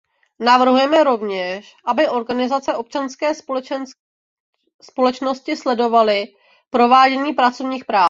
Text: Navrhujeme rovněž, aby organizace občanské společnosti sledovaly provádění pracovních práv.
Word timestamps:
Navrhujeme 0.39 1.03
rovněž, 1.03 1.73
aby 1.85 2.07
organizace 2.09 2.75
občanské 2.75 3.31
společnosti 4.81 5.55
sledovaly 5.55 6.25
provádění 6.69 7.33
pracovních 7.33 7.85
práv. 7.85 7.99